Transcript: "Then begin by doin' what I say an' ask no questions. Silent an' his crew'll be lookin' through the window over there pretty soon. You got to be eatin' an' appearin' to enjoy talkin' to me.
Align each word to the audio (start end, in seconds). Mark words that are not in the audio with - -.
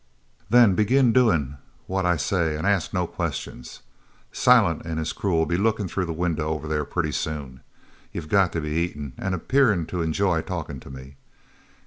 "Then 0.49 0.73
begin 0.73 1.11
by 1.13 1.19
doin' 1.19 1.57
what 1.85 2.07
I 2.07 2.17
say 2.17 2.57
an' 2.57 2.65
ask 2.65 2.91
no 2.91 3.05
questions. 3.05 3.81
Silent 4.31 4.83
an' 4.83 4.97
his 4.97 5.13
crew'll 5.13 5.45
be 5.45 5.57
lookin' 5.57 5.87
through 5.87 6.05
the 6.07 6.11
window 6.11 6.47
over 6.47 6.67
there 6.67 6.85
pretty 6.85 7.11
soon. 7.11 7.61
You 8.11 8.23
got 8.23 8.51
to 8.53 8.61
be 8.61 8.69
eatin' 8.71 9.13
an' 9.19 9.35
appearin' 9.35 9.85
to 9.85 10.01
enjoy 10.01 10.41
talkin' 10.41 10.79
to 10.79 10.89
me. 10.89 11.17